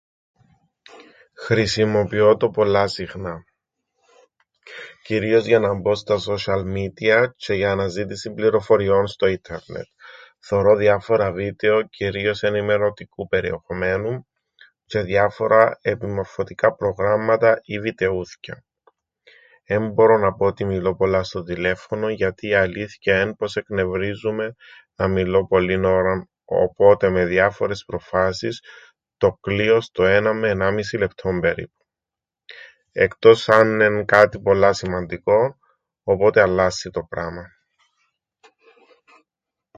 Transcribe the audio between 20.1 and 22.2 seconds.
να πω ότι μιλώ πολλά στο τηλέφωνον,